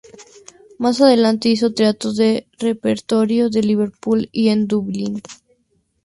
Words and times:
Más 0.79 0.99
adelante 0.99 1.49
hizo 1.49 1.75
teatro 1.75 2.11
de 2.11 2.47
repertorio 2.57 3.49
en 3.53 3.67
Liverpool 3.67 4.29
y 4.31 4.49
en 4.49 4.67
Dublín. 4.67 5.21